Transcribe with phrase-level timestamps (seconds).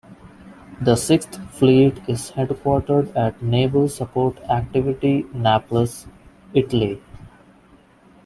[0.81, 6.07] The Sixth Fleet is headquartered at Naval Support Activity Naples,
[6.55, 6.99] Italy.